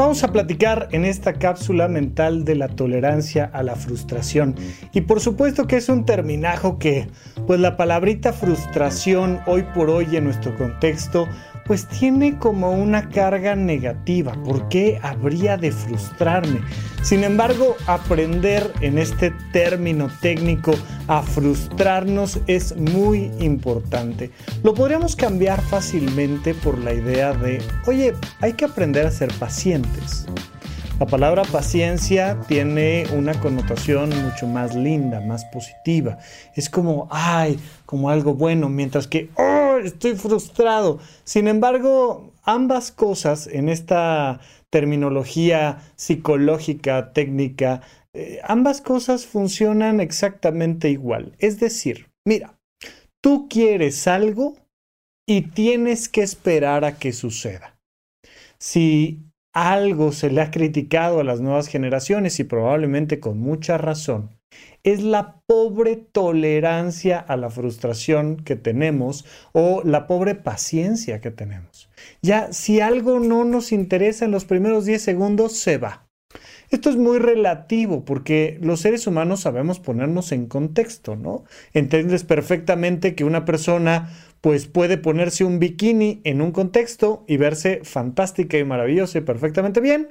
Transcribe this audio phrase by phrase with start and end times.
[0.00, 4.54] Vamos a platicar en esta cápsula mental de la tolerancia a la frustración.
[4.94, 7.06] Y por supuesto que es un terminajo que,
[7.46, 11.28] pues la palabrita frustración hoy por hoy en nuestro contexto
[11.66, 14.32] pues tiene como una carga negativa.
[14.44, 16.60] ¿Por qué habría de frustrarme?
[17.02, 20.72] Sin embargo, aprender en este término técnico
[21.08, 24.30] a frustrarnos es muy importante.
[24.62, 30.26] Lo podríamos cambiar fácilmente por la idea de, oye, hay que aprender a ser pacientes.
[31.00, 36.18] La palabra paciencia tiene una connotación mucho más linda, más positiva.
[36.54, 40.98] Es como, ay, como algo bueno, mientras que, oh, estoy frustrado.
[41.24, 51.34] Sin embargo, ambas cosas en esta terminología psicológica, técnica, eh, ambas cosas funcionan exactamente igual.
[51.38, 52.58] Es decir, mira,
[53.22, 54.56] tú quieres algo
[55.28, 57.78] y tienes que esperar a que suceda.
[58.58, 59.20] Si
[59.52, 64.30] algo se le ha criticado a las nuevas generaciones y probablemente con mucha razón,
[64.82, 71.90] es la pobre tolerancia a la frustración que tenemos o la pobre paciencia que tenemos.
[72.22, 76.06] Ya si algo no nos interesa en los primeros 10 segundos, se va.
[76.70, 81.44] Esto es muy relativo porque los seres humanos sabemos ponernos en contexto, ¿no?
[81.72, 84.10] Entiendes perfectamente que una persona
[84.40, 89.80] pues puede ponerse un bikini en un contexto y verse fantástica y maravillosa y perfectamente
[89.80, 90.08] bien.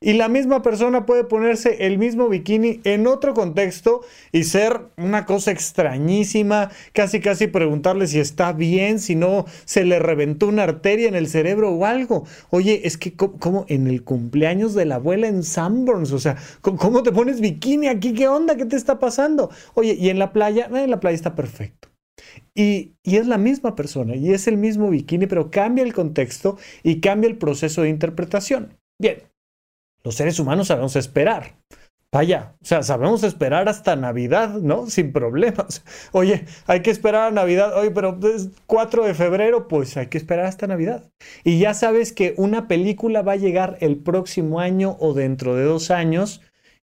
[0.00, 4.00] Y la misma persona puede ponerse el mismo bikini en otro contexto
[4.32, 9.98] y ser una cosa extrañísima, casi casi preguntarle si está bien, si no se le
[9.98, 12.24] reventó una arteria en el cerebro o algo.
[12.50, 17.02] Oye, es que como en el cumpleaños de la abuela en Sanborns, o sea, ¿cómo
[17.02, 18.14] te pones bikini aquí?
[18.14, 18.56] ¿Qué onda?
[18.56, 19.50] ¿Qué te está pasando?
[19.74, 21.89] Oye, y en la playa, en la playa está perfecto.
[22.54, 27.00] Y, es la misma persona y es el mismo bikini, pero cambia el contexto y
[27.00, 28.78] cambia el proceso de interpretación.
[28.98, 29.22] Bien,
[30.04, 31.56] los seres humanos sabemos esperar.
[32.12, 34.86] Vaya, o sea, sabemos esperar hasta Navidad, ¿no?
[34.90, 35.84] Sin problemas.
[36.12, 37.78] Oye, hay que esperar a Navidad.
[37.78, 41.08] Oye, pero es 4 de febrero, pues hay que esperar hasta Navidad.
[41.44, 45.62] Y ya sabes que una película va a llegar el próximo año o dentro de
[45.62, 46.40] dos años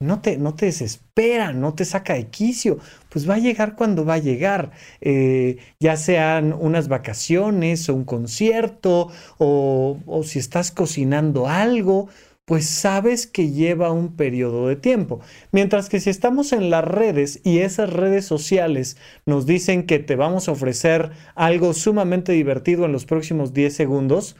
[0.00, 4.04] no te, no te desespera, no te saca de quicio, pues va a llegar cuando
[4.04, 9.08] va a llegar, eh, ya sean unas vacaciones o un concierto
[9.38, 12.08] o, o si estás cocinando algo,
[12.44, 15.20] pues sabes que lleva un periodo de tiempo.
[15.50, 18.96] Mientras que si estamos en las redes y esas redes sociales
[19.26, 24.36] nos dicen que te vamos a ofrecer algo sumamente divertido en los próximos 10 segundos,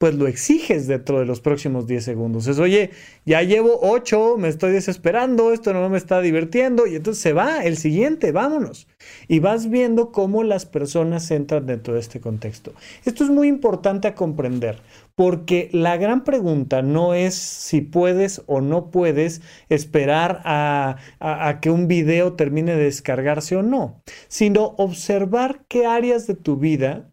[0.00, 2.46] pues lo exiges dentro de los próximos 10 segundos.
[2.46, 2.88] Es, oye,
[3.26, 7.62] ya llevo 8, me estoy desesperando, esto no me está divirtiendo, y entonces se va
[7.66, 8.88] el siguiente, vámonos.
[9.28, 12.72] Y vas viendo cómo las personas entran dentro de este contexto.
[13.04, 14.78] Esto es muy importante a comprender,
[15.16, 21.68] porque la gran pregunta no es si puedes o no puedes esperar a, a que
[21.68, 27.12] un video termine de descargarse o no, sino observar qué áreas de tu vida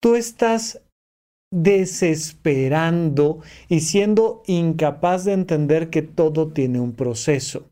[0.00, 0.80] tú estás
[1.50, 7.70] desesperando y siendo incapaz de entender que todo tiene un proceso.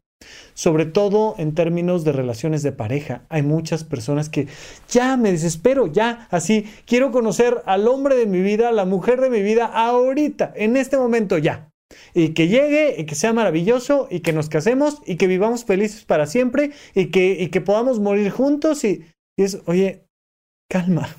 [0.55, 3.27] Sobre todo en términos de relaciones de pareja.
[3.29, 4.49] Hay muchas personas que
[4.89, 9.21] ya me desespero, ya así, quiero conocer al hombre de mi vida, a la mujer
[9.21, 11.71] de mi vida, ahorita, en este momento ya.
[12.15, 16.05] Y que llegue y que sea maravilloso y que nos casemos y que vivamos felices
[16.05, 18.85] para siempre y que, y que podamos morir juntos.
[18.85, 19.05] Y,
[19.37, 20.07] y es, oye,
[20.69, 21.15] calma,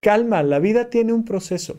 [0.00, 1.76] calma, la vida tiene un proceso.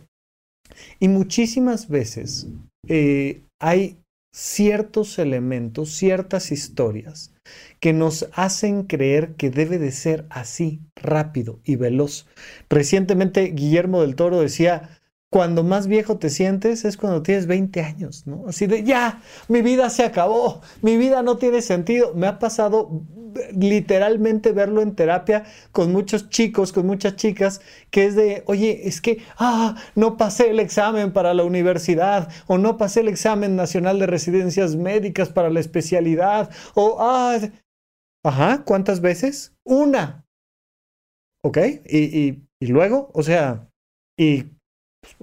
[0.99, 2.47] Y muchísimas veces
[2.87, 3.97] eh, hay
[4.33, 7.33] ciertos elementos, ciertas historias
[7.79, 12.27] que nos hacen creer que debe de ser así, rápido y veloz.
[12.69, 14.98] Recientemente Guillermo del Toro decía,
[15.31, 18.45] cuando más viejo te sientes es cuando tienes 20 años, ¿no?
[18.47, 22.13] Así de, ya, mi vida se acabó, mi vida no tiene sentido.
[22.15, 23.05] Me ha pasado
[23.55, 29.01] literalmente verlo en terapia con muchos chicos, con muchas chicas, que es de, oye, es
[29.01, 33.99] que, ah, no pasé el examen para la universidad, o no pasé el examen nacional
[33.99, 37.37] de residencias médicas para la especialidad, o, ah,
[38.23, 39.53] ajá, ¿cuántas veces?
[39.63, 40.25] Una.
[41.43, 41.57] ¿Ok?
[41.87, 43.69] Y, y luego, o sea,
[44.17, 44.58] y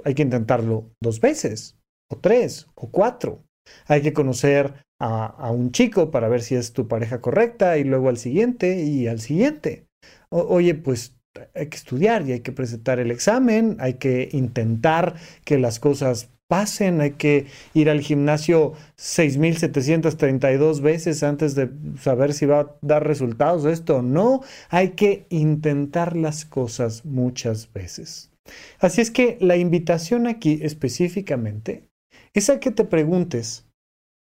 [0.04, 1.76] hay que intentarlo dos veces,
[2.10, 3.44] o tres, o cuatro.
[3.86, 8.08] Hay que conocer a, un chico para ver si es tu pareja correcta y luego
[8.08, 9.86] al siguiente y al siguiente.
[10.30, 11.16] oye, pues
[11.54, 16.30] hay que estudiar y hay que presentar el examen, hay que intentar que las cosas
[16.48, 21.70] pasen, hay que ir al gimnasio 6.732 veces antes de
[22.00, 24.42] saber si va a dar resultados esto o no.
[24.70, 28.30] Hay que intentar las cosas muchas veces.
[28.78, 31.88] Así es que la invitación aquí específicamente
[32.34, 33.66] es a que te preguntes,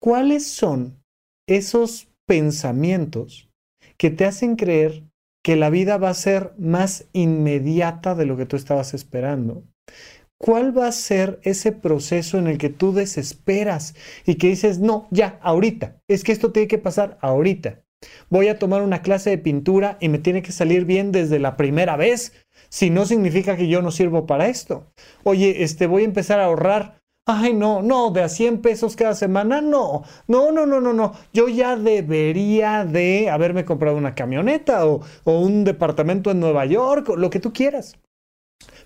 [0.01, 1.03] ¿cuáles son
[1.47, 3.49] esos pensamientos
[3.97, 5.03] que te hacen creer
[5.43, 9.63] que la vida va a ser más inmediata de lo que tú estabas esperando?
[10.39, 13.93] ¿Cuál va a ser ese proceso en el que tú desesperas
[14.25, 17.83] y que dices, no, ya, ahorita, es que esto tiene que pasar ahorita?
[18.29, 21.57] Voy a tomar una clase de pintura y me tiene que salir bien desde la
[21.57, 22.33] primera vez,
[22.69, 24.91] si no significa que yo no sirvo para esto.
[25.23, 26.99] Oye, este, voy a empezar a ahorrar.
[27.25, 31.13] Ay, no, no, de a 100 pesos cada semana, no, no, no, no, no, no.
[31.31, 37.09] Yo ya debería de haberme comprado una camioneta o, o un departamento en Nueva York,
[37.09, 37.99] o lo que tú quieras.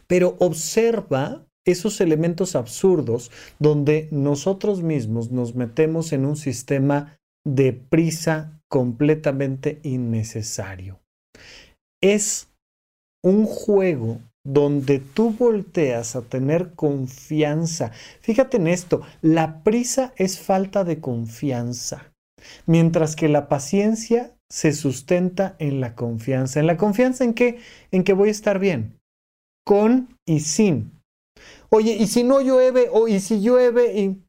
[0.08, 8.60] Pero observa esos elementos absurdos donde nosotros mismos nos metemos en un sistema de prisa
[8.70, 11.00] completamente innecesario.
[12.02, 12.50] Es
[13.24, 17.92] un juego donde tú volteas a tener confianza.
[18.22, 22.14] Fíjate en esto, la prisa es falta de confianza,
[22.66, 26.60] mientras que la paciencia se sustenta en la confianza.
[26.60, 27.60] ¿En la confianza en qué?
[27.92, 29.00] En que voy a estar bien,
[29.66, 31.00] con y sin.
[31.70, 32.90] Oye, ¿y si no llueve?
[32.92, 34.00] O ¿y si llueve?
[34.00, 34.23] Y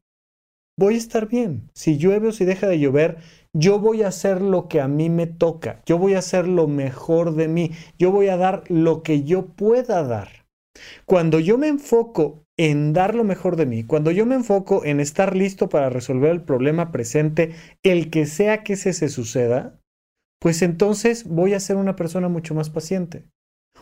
[0.77, 1.69] voy a estar bien.
[1.73, 3.17] Si llueve o si deja de llover,
[3.53, 5.81] yo voy a hacer lo que a mí me toca.
[5.85, 7.71] Yo voy a hacer lo mejor de mí.
[7.97, 10.45] Yo voy a dar lo que yo pueda dar.
[11.05, 14.99] Cuando yo me enfoco en dar lo mejor de mí, cuando yo me enfoco en
[14.99, 19.79] estar listo para resolver el problema presente, el que sea que se, se suceda,
[20.39, 23.23] pues entonces voy a ser una persona mucho más paciente.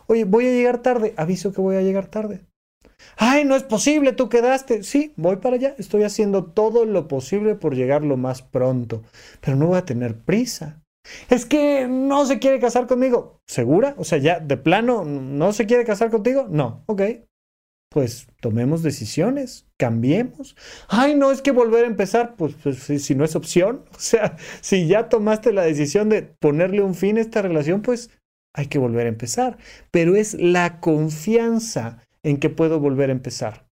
[0.08, 1.14] Oye, voy a llegar tarde.
[1.18, 2.42] Aviso que voy a llegar tarde.
[3.18, 4.84] Ay, no es posible, tú quedaste.
[4.84, 5.76] Sí, voy para allá.
[5.78, 9.04] Estoy haciendo todo lo posible por llegar lo más pronto.
[9.42, 10.84] Pero no voy a tener prisa.
[11.30, 13.42] Es que no se quiere casar conmigo.
[13.48, 13.96] ¿Segura?
[13.98, 16.48] O sea, ya de plano, ¿no se quiere casar contigo?
[16.50, 16.84] No.
[16.86, 17.02] Ok.
[17.90, 20.56] Pues tomemos decisiones, cambiemos.
[20.88, 23.86] Ay, no, es que volver a empezar, pues, pues si, si no es opción.
[23.96, 28.10] O sea, si ya tomaste la decisión de ponerle un fin a esta relación, pues
[28.56, 29.58] hay que volver a empezar.
[29.92, 33.68] Pero es la confianza en que puedo volver a empezar.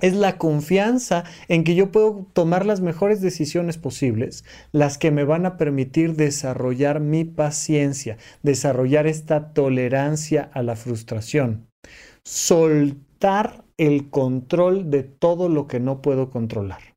[0.00, 5.24] Es la confianza en que yo puedo tomar las mejores decisiones posibles, las que me
[5.24, 11.68] van a permitir desarrollar mi paciencia, desarrollar esta tolerancia a la frustración,
[12.24, 16.90] soltar el control de todo lo que no puedo controlar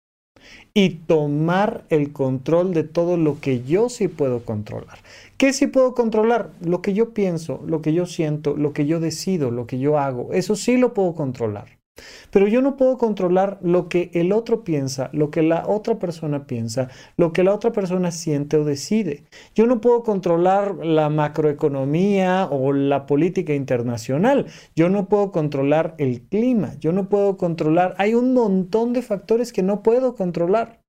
[0.73, 4.99] y tomar el control de todo lo que yo sí puedo controlar.
[5.37, 6.51] ¿Qué sí puedo controlar?
[6.61, 9.99] Lo que yo pienso, lo que yo siento, lo que yo decido, lo que yo
[9.99, 10.33] hago.
[10.33, 11.82] Eso sí lo puedo controlar.
[12.31, 16.47] Pero yo no puedo controlar lo que el otro piensa, lo que la otra persona
[16.47, 19.25] piensa, lo que la otra persona siente o decide.
[19.53, 24.47] Yo no puedo controlar la macroeconomía o la política internacional.
[24.75, 26.73] Yo no puedo controlar el clima.
[26.79, 27.93] Yo no puedo controlar.
[27.99, 30.81] Hay un montón de factores que no puedo controlar.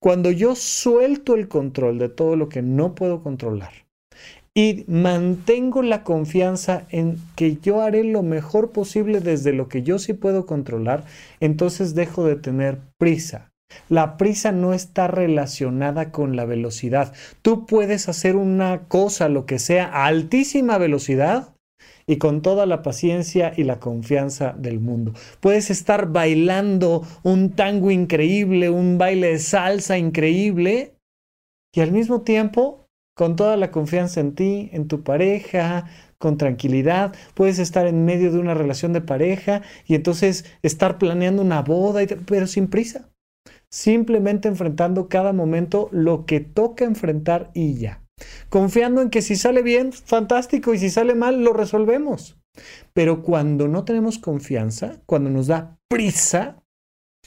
[0.00, 3.87] Cuando yo suelto el control de todo lo que no puedo controlar,
[4.58, 10.00] y mantengo la confianza en que yo haré lo mejor posible desde lo que yo
[10.00, 11.04] sí puedo controlar,
[11.38, 13.52] entonces dejo de tener prisa.
[13.88, 17.14] La prisa no está relacionada con la velocidad.
[17.40, 21.54] Tú puedes hacer una cosa, lo que sea, a altísima velocidad
[22.08, 25.12] y con toda la paciencia y la confianza del mundo.
[25.38, 30.96] Puedes estar bailando un tango increíble, un baile de salsa increíble
[31.72, 32.87] y al mismo tiempo
[33.18, 35.86] con toda la confianza en ti, en tu pareja,
[36.18, 37.16] con tranquilidad.
[37.34, 42.00] Puedes estar en medio de una relación de pareja y entonces estar planeando una boda,
[42.26, 43.10] pero sin prisa.
[43.72, 48.04] Simplemente enfrentando cada momento lo que toca enfrentar y ya.
[48.50, 52.38] Confiando en que si sale bien, fantástico, y si sale mal, lo resolvemos.
[52.92, 56.57] Pero cuando no tenemos confianza, cuando nos da prisa,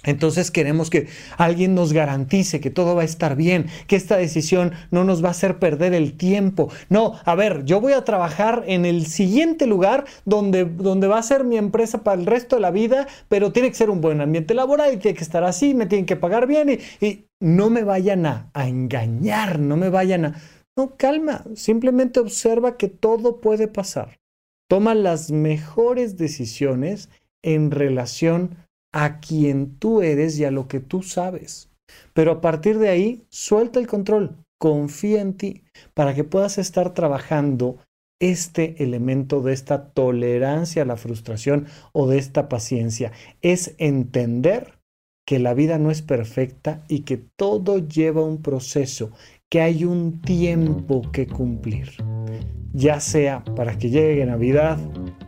[0.03, 4.71] entonces queremos que alguien nos garantice que todo va a estar bien, que esta decisión
[4.89, 6.69] no nos va a hacer perder el tiempo.
[6.89, 11.23] No, a ver, yo voy a trabajar en el siguiente lugar donde, donde va a
[11.23, 14.21] ser mi empresa para el resto de la vida, pero tiene que ser un buen
[14.21, 17.83] ambiente laboral y tiene que estar así, me tienen que pagar bien y, no me
[17.83, 20.41] vayan a, a engañar, no me vayan a...
[20.77, 24.19] No, calma, simplemente observa que todo puede pasar.
[24.69, 27.09] Toma las mejores decisiones
[27.41, 28.57] en relación
[28.91, 31.69] a quien tú eres y a lo que tú sabes.
[32.13, 36.93] Pero a partir de ahí, suelta el control, confía en ti para que puedas estar
[36.93, 37.77] trabajando
[38.19, 43.11] este elemento de esta tolerancia a la frustración o de esta paciencia.
[43.41, 44.79] Es entender
[45.25, 49.11] que la vida no es perfecta y que todo lleva un proceso,
[49.49, 51.89] que hay un tiempo que cumplir.
[52.73, 54.77] Ya sea para que llegue Navidad,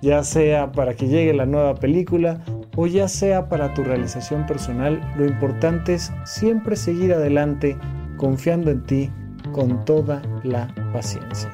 [0.01, 2.43] ya sea para que llegue la nueva película,
[2.75, 7.77] o ya sea para tu realización personal, lo importante es siempre seguir adelante
[8.17, 9.11] confiando en ti
[9.51, 11.51] con toda la paciencia.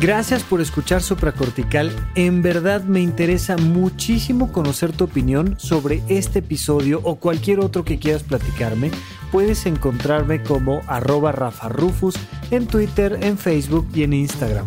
[0.00, 1.90] Gracias por escuchar Supracortical.
[2.14, 7.98] En verdad me interesa muchísimo conocer tu opinión sobre este episodio o cualquier otro que
[7.98, 8.92] quieras platicarme.
[9.32, 12.14] Puedes encontrarme como arroba Rafa Rufus
[12.52, 14.66] en Twitter, en Facebook y en Instagram.